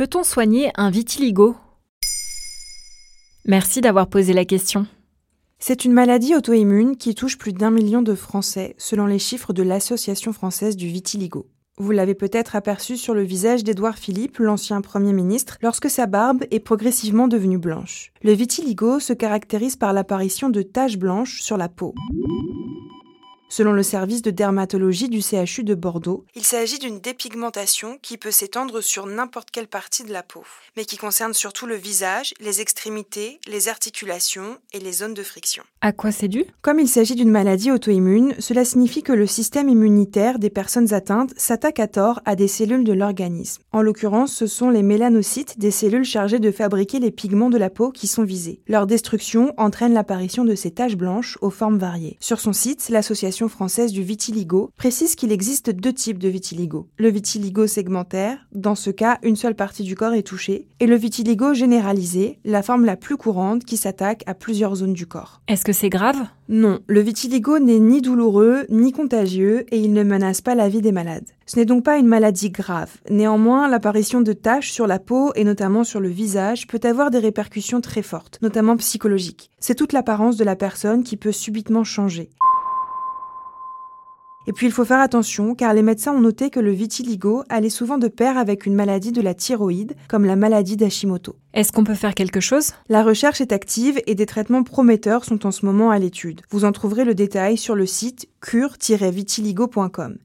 Peut-on 0.00 0.22
soigner 0.22 0.70
un 0.76 0.88
vitiligo? 0.88 1.56
Merci 3.44 3.82
d'avoir 3.82 4.08
posé 4.08 4.32
la 4.32 4.46
question. 4.46 4.86
C'est 5.58 5.84
une 5.84 5.92
maladie 5.92 6.34
auto-immune 6.34 6.96
qui 6.96 7.14
touche 7.14 7.36
plus 7.36 7.52
d'un 7.52 7.70
million 7.70 8.00
de 8.00 8.14
Français, 8.14 8.74
selon 8.78 9.04
les 9.04 9.18
chiffres 9.18 9.52
de 9.52 9.62
l'Association 9.62 10.32
française 10.32 10.74
du 10.74 10.86
vitiligo. 10.86 11.48
Vous 11.76 11.90
l'avez 11.90 12.14
peut-être 12.14 12.56
aperçu 12.56 12.96
sur 12.96 13.12
le 13.12 13.24
visage 13.24 13.62
d'Édouard 13.62 13.98
Philippe, 13.98 14.38
l'ancien 14.38 14.80
Premier 14.80 15.12
ministre, 15.12 15.58
lorsque 15.60 15.90
sa 15.90 16.06
barbe 16.06 16.44
est 16.50 16.60
progressivement 16.60 17.28
devenue 17.28 17.58
blanche. 17.58 18.10
Le 18.22 18.32
vitiligo 18.32 19.00
se 19.00 19.12
caractérise 19.12 19.76
par 19.76 19.92
l'apparition 19.92 20.48
de 20.48 20.62
taches 20.62 20.96
blanches 20.96 21.42
sur 21.42 21.58
la 21.58 21.68
peau. 21.68 21.94
Selon 23.52 23.72
le 23.72 23.82
service 23.82 24.22
de 24.22 24.30
dermatologie 24.30 25.08
du 25.08 25.20
CHU 25.20 25.64
de 25.64 25.74
Bordeaux, 25.74 26.24
il 26.36 26.44
s'agit 26.44 26.78
d'une 26.78 27.00
dépigmentation 27.00 27.98
qui 28.00 28.16
peut 28.16 28.30
s'étendre 28.30 28.80
sur 28.80 29.06
n'importe 29.06 29.50
quelle 29.50 29.66
partie 29.66 30.04
de 30.04 30.12
la 30.12 30.22
peau, 30.22 30.44
mais 30.76 30.84
qui 30.84 30.96
concerne 30.96 31.34
surtout 31.34 31.66
le 31.66 31.74
visage, 31.74 32.32
les 32.38 32.60
extrémités, 32.60 33.40
les 33.48 33.68
articulations 33.68 34.58
et 34.72 34.78
les 34.78 34.92
zones 34.92 35.14
de 35.14 35.24
friction. 35.24 35.64
À 35.80 35.90
quoi 35.90 36.12
c'est 36.12 36.28
dû? 36.28 36.44
Comme 36.62 36.78
il 36.78 36.86
s'agit 36.86 37.16
d'une 37.16 37.28
maladie 37.28 37.72
auto-immune, 37.72 38.36
cela 38.38 38.64
signifie 38.64 39.02
que 39.02 39.12
le 39.12 39.26
système 39.26 39.68
immunitaire 39.68 40.38
des 40.38 40.48
personnes 40.48 40.94
atteintes 40.94 41.32
s'attaque 41.36 41.80
à 41.80 41.88
tort 41.88 42.20
à 42.26 42.36
des 42.36 42.46
cellules 42.46 42.84
de 42.84 42.92
l'organisme. 42.92 43.64
En 43.72 43.82
l'occurrence, 43.82 44.32
ce 44.32 44.46
sont 44.46 44.70
les 44.70 44.84
mélanocytes, 44.84 45.58
des 45.58 45.72
cellules 45.72 46.04
chargées 46.04 46.38
de 46.38 46.52
fabriquer 46.52 47.00
les 47.00 47.10
pigments 47.10 47.50
de 47.50 47.58
la 47.58 47.68
peau 47.68 47.90
qui 47.90 48.06
sont 48.06 48.22
visés. 48.22 48.60
Leur 48.68 48.86
destruction 48.86 49.54
entraîne 49.56 49.92
l'apparition 49.92 50.44
de 50.44 50.54
ces 50.54 50.70
taches 50.70 50.96
blanches 50.96 51.36
aux 51.40 51.50
formes 51.50 51.78
variées. 51.78 52.16
Sur 52.20 52.38
son 52.38 52.52
site, 52.52 52.88
l'association 52.90 53.39
française 53.48 53.92
du 53.92 54.02
vitiligo 54.02 54.70
précise 54.76 55.14
qu'il 55.14 55.32
existe 55.32 55.70
deux 55.70 55.92
types 55.92 56.18
de 56.18 56.28
vitiligo. 56.28 56.88
Le 56.98 57.08
vitiligo 57.08 57.66
segmentaire, 57.66 58.46
dans 58.52 58.74
ce 58.74 58.90
cas, 58.90 59.18
une 59.22 59.36
seule 59.36 59.54
partie 59.54 59.82
du 59.82 59.94
corps 59.94 60.14
est 60.14 60.22
touchée, 60.22 60.66
et 60.80 60.86
le 60.86 60.96
vitiligo 60.96 61.54
généralisé, 61.54 62.38
la 62.44 62.62
forme 62.62 62.84
la 62.84 62.96
plus 62.96 63.16
courante 63.16 63.64
qui 63.64 63.76
s'attaque 63.76 64.22
à 64.26 64.34
plusieurs 64.34 64.76
zones 64.76 64.92
du 64.92 65.06
corps. 65.06 65.40
Est-ce 65.48 65.64
que 65.64 65.72
c'est 65.72 65.88
grave? 65.88 66.16
Non, 66.48 66.80
le 66.88 67.00
vitiligo 67.00 67.60
n'est 67.60 67.78
ni 67.78 68.02
douloureux 68.02 68.66
ni 68.70 68.90
contagieux 68.90 69.66
et 69.72 69.78
il 69.78 69.92
ne 69.92 70.02
menace 70.02 70.40
pas 70.40 70.56
la 70.56 70.68
vie 70.68 70.80
des 70.80 70.90
malades. 70.90 71.28
Ce 71.46 71.56
n'est 71.56 71.64
donc 71.64 71.84
pas 71.84 71.96
une 71.96 72.06
maladie 72.06 72.50
grave. 72.50 72.90
Néanmoins, 73.08 73.68
l'apparition 73.68 74.20
de 74.20 74.32
taches 74.32 74.72
sur 74.72 74.88
la 74.88 74.98
peau 74.98 75.32
et 75.36 75.44
notamment 75.44 75.84
sur 75.84 76.00
le 76.00 76.08
visage 76.08 76.66
peut 76.66 76.80
avoir 76.82 77.10
des 77.10 77.18
répercussions 77.18 77.80
très 77.80 78.02
fortes, 78.02 78.38
notamment 78.42 78.76
psychologiques. 78.76 79.50
C'est 79.60 79.76
toute 79.76 79.92
l'apparence 79.92 80.36
de 80.36 80.44
la 80.44 80.56
personne 80.56 81.04
qui 81.04 81.16
peut 81.16 81.32
subitement 81.32 81.84
changer. 81.84 82.30
Et 84.46 84.52
puis 84.52 84.66
il 84.66 84.72
faut 84.72 84.84
faire 84.84 85.00
attention 85.00 85.54
car 85.54 85.74
les 85.74 85.82
médecins 85.82 86.12
ont 86.12 86.20
noté 86.20 86.50
que 86.50 86.60
le 86.60 86.72
vitiligo 86.72 87.44
allait 87.48 87.68
souvent 87.68 87.98
de 87.98 88.08
pair 88.08 88.38
avec 88.38 88.66
une 88.66 88.74
maladie 88.74 89.12
de 89.12 89.20
la 89.20 89.34
thyroïde, 89.34 89.94
comme 90.08 90.24
la 90.24 90.36
maladie 90.36 90.76
d'Hashimoto. 90.76 91.36
Est-ce 91.52 91.72
qu'on 91.72 91.84
peut 91.84 91.94
faire 91.94 92.14
quelque 92.14 92.40
chose? 92.40 92.72
La 92.88 93.02
recherche 93.02 93.40
est 93.40 93.52
active 93.52 94.00
et 94.06 94.14
des 94.14 94.26
traitements 94.26 94.62
prometteurs 94.62 95.24
sont 95.24 95.46
en 95.46 95.50
ce 95.50 95.66
moment 95.66 95.90
à 95.90 95.98
l'étude. 95.98 96.40
Vous 96.50 96.64
en 96.64 96.72
trouverez 96.72 97.04
le 97.04 97.14
détail 97.14 97.56
sur 97.56 97.74
le 97.74 97.86
site 97.86 98.28
cure-vitiligo.com. 98.40 100.18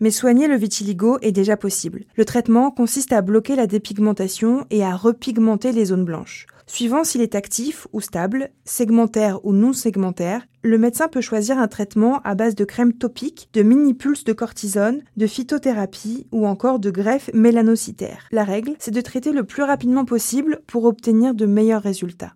Mais 0.00 0.10
soigner 0.10 0.46
le 0.46 0.56
vitiligo 0.56 1.18
est 1.22 1.32
déjà 1.32 1.56
possible. 1.56 2.04
Le 2.16 2.24
traitement 2.24 2.70
consiste 2.70 3.12
à 3.12 3.20
bloquer 3.20 3.56
la 3.56 3.66
dépigmentation 3.66 4.64
et 4.70 4.84
à 4.84 4.94
repigmenter 4.94 5.72
les 5.72 5.86
zones 5.86 6.04
blanches. 6.04 6.46
Suivant 6.68 7.02
s'il 7.02 7.22
est 7.22 7.34
actif 7.34 7.88
ou 7.92 8.00
stable, 8.00 8.50
segmentaire 8.64 9.44
ou 9.44 9.52
non 9.52 9.72
segmentaire, 9.72 10.46
le 10.62 10.76
médecin 10.76 11.08
peut 11.08 11.22
choisir 11.22 11.58
un 11.58 11.66
traitement 11.66 12.20
à 12.24 12.34
base 12.34 12.54
de 12.54 12.64
crème 12.64 12.92
topique, 12.92 13.48
de 13.54 13.62
mini-pulses 13.62 14.24
de 14.24 14.34
cortisone, 14.34 15.00
de 15.16 15.26
phytothérapie 15.26 16.26
ou 16.30 16.46
encore 16.46 16.78
de 16.78 16.90
greffe 16.90 17.30
mélanocytaire. 17.32 18.28
La 18.30 18.44
règle, 18.44 18.74
c'est 18.78 18.90
de 18.90 19.00
traiter 19.00 19.32
le 19.32 19.44
plus 19.44 19.62
rapidement 19.62 20.04
possible 20.04 20.60
pour 20.66 20.84
obtenir 20.84 21.34
de 21.34 21.46
meilleurs 21.46 21.82
résultats. 21.82 22.34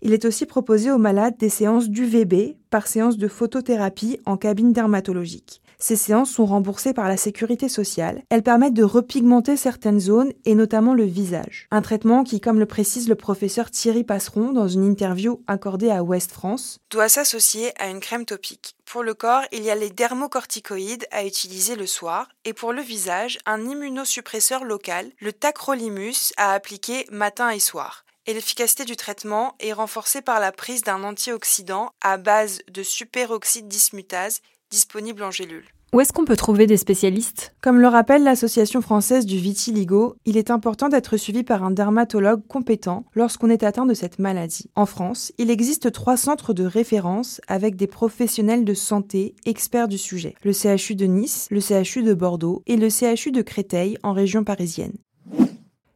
Il 0.00 0.12
est 0.12 0.24
aussi 0.24 0.46
proposé 0.46 0.90
aux 0.90 0.98
malades 0.98 1.36
des 1.38 1.48
séances 1.48 1.88
d'UVB 1.88 2.56
par 2.70 2.86
séance 2.86 3.18
de 3.18 3.28
photothérapie 3.28 4.18
en 4.26 4.36
cabine 4.36 4.72
dermatologique. 4.72 5.62
Ces 5.86 5.96
séances 5.96 6.30
sont 6.30 6.46
remboursées 6.46 6.94
par 6.94 7.08
la 7.08 7.18
sécurité 7.18 7.68
sociale. 7.68 8.22
Elles 8.30 8.42
permettent 8.42 8.72
de 8.72 8.84
repigmenter 8.84 9.58
certaines 9.58 10.00
zones 10.00 10.32
et 10.46 10.54
notamment 10.54 10.94
le 10.94 11.04
visage. 11.04 11.68
Un 11.70 11.82
traitement 11.82 12.24
qui, 12.24 12.40
comme 12.40 12.58
le 12.58 12.64
précise 12.64 13.06
le 13.06 13.16
professeur 13.16 13.70
Thierry 13.70 14.02
Passeron 14.02 14.52
dans 14.52 14.66
une 14.66 14.86
interview 14.86 15.42
accordée 15.46 15.90
à 15.90 16.02
Ouest 16.02 16.32
France, 16.32 16.78
doit 16.88 17.10
s'associer 17.10 17.70
à 17.78 17.90
une 17.90 18.00
crème 18.00 18.24
topique. 18.24 18.76
Pour 18.86 19.02
le 19.02 19.12
corps, 19.12 19.42
il 19.52 19.62
y 19.62 19.70
a 19.70 19.74
les 19.74 19.90
dermocorticoïdes 19.90 21.06
à 21.10 21.26
utiliser 21.26 21.76
le 21.76 21.86
soir 21.86 22.30
et 22.46 22.54
pour 22.54 22.72
le 22.72 22.80
visage, 22.80 23.38
un 23.44 23.60
immunosuppresseur 23.60 24.64
local, 24.64 25.10
le 25.20 25.34
tacrolimus 25.34 26.32
à 26.38 26.54
appliquer 26.54 27.04
matin 27.10 27.50
et 27.50 27.60
soir 27.60 28.06
et 28.26 28.32
l'efficacité 28.32 28.84
du 28.84 28.96
traitement 28.96 29.54
est 29.60 29.72
renforcée 29.72 30.22
par 30.22 30.40
la 30.40 30.52
prise 30.52 30.82
d'un 30.82 31.04
antioxydant 31.04 31.92
à 32.00 32.16
base 32.16 32.60
de 32.70 32.82
superoxyde 32.82 33.68
dismutase 33.68 34.40
disponible 34.74 35.22
en 35.22 35.30
gélule. 35.30 35.62
Où 35.92 36.00
est-ce 36.00 36.12
qu'on 36.12 36.24
peut 36.24 36.36
trouver 36.36 36.66
des 36.66 36.76
spécialistes? 36.76 37.54
Comme 37.60 37.78
le 37.78 37.86
rappelle 37.86 38.24
l'Association 38.24 38.80
française 38.80 39.24
du 39.24 39.38
vitiligo, 39.38 40.16
il 40.24 40.36
est 40.36 40.50
important 40.50 40.88
d'être 40.88 41.16
suivi 41.16 41.44
par 41.44 41.62
un 41.62 41.70
dermatologue 41.70 42.44
compétent 42.48 43.04
lorsqu'on 43.14 43.50
est 43.50 43.62
atteint 43.62 43.86
de 43.86 43.94
cette 43.94 44.18
maladie. 44.18 44.68
En 44.74 44.86
France, 44.86 45.30
il 45.38 45.52
existe 45.52 45.92
trois 45.92 46.16
centres 46.16 46.52
de 46.52 46.64
référence 46.64 47.40
avec 47.46 47.76
des 47.76 47.86
professionnels 47.86 48.64
de 48.64 48.74
santé 48.74 49.36
experts 49.46 49.86
du 49.86 49.96
sujet. 49.96 50.34
Le 50.42 50.52
CHU 50.52 50.96
de 50.96 51.06
Nice, 51.06 51.46
le 51.52 51.60
CHU 51.60 52.02
de 52.02 52.14
Bordeaux 52.14 52.64
et 52.66 52.76
le 52.76 52.88
CHU 52.88 53.30
de 53.30 53.42
Créteil 53.42 53.96
en 54.02 54.12
région 54.12 54.42
parisienne. 54.42 54.96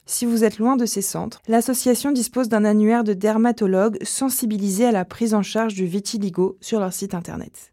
Si 0.06 0.24
vous 0.24 0.44
êtes 0.44 0.58
loin 0.58 0.76
de 0.76 0.86
ces 0.86 1.02
centres, 1.02 1.42
l'association 1.48 2.12
dispose 2.12 2.48
d'un 2.48 2.64
annuaire 2.64 3.02
de 3.02 3.14
dermatologues 3.14 3.98
sensibilisés 4.04 4.86
à 4.86 4.92
la 4.92 5.04
prise 5.04 5.34
en 5.34 5.42
charge 5.42 5.74
du 5.74 5.86
vitiligo 5.86 6.56
sur 6.60 6.78
leur 6.78 6.92
site 6.92 7.14
internet. 7.14 7.72